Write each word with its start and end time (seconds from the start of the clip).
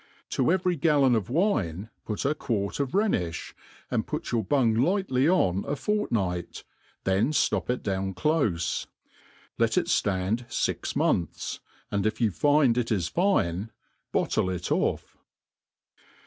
To 0.31 0.41
evei'y 0.45 0.79
galloaof 0.79 1.29
wine 1.29 1.91
put 2.07 2.25
a 2.25 2.33
quart 2.33 2.79
of 2.79 2.93
Rhenifli, 2.95 3.53
and 3.91 4.07
put 4.07 4.31
your 4.31 4.43
bung 4.43 4.73
ligMly 4.73 5.29
on 5.31 5.63
a 5.65 5.73
fortpi^bt, 5.75 6.63
then 7.03 7.31
ftop 7.31 7.69
it 7.69 7.83
down 7.83 8.15
clofe. 8.15 8.87
Let 9.59 9.77
It 9.77 9.85
ftand 9.85 10.51
fix 10.51 10.93
manthss 10.93 11.59
and 11.91 12.07
if 12.07 12.15
yoti 12.17 12.33
find 12.33 12.79
it 12.79 12.91
is 12.91 13.09
fine, 13.09 13.69
bottle 14.11 14.49
it 14.49 14.71
off. 14.71 15.19